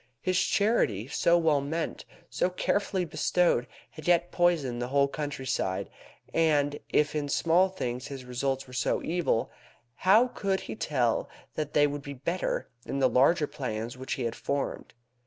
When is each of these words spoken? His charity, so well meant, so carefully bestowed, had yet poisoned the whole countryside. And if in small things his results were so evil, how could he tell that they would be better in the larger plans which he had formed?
His 0.19 0.39
charity, 0.41 1.07
so 1.09 1.37
well 1.37 1.61
meant, 1.61 2.05
so 2.27 2.49
carefully 2.49 3.05
bestowed, 3.05 3.67
had 3.91 4.07
yet 4.07 4.31
poisoned 4.31 4.81
the 4.81 4.87
whole 4.87 5.07
countryside. 5.07 5.91
And 6.33 6.79
if 6.89 7.13
in 7.15 7.29
small 7.29 7.69
things 7.69 8.07
his 8.07 8.25
results 8.25 8.65
were 8.65 8.73
so 8.73 9.03
evil, 9.03 9.51
how 9.97 10.29
could 10.29 10.61
he 10.61 10.75
tell 10.75 11.29
that 11.53 11.73
they 11.73 11.85
would 11.85 12.01
be 12.01 12.15
better 12.15 12.67
in 12.83 12.97
the 12.97 13.07
larger 13.07 13.45
plans 13.45 13.95
which 13.95 14.13
he 14.13 14.23
had 14.23 14.35
formed? 14.35 14.95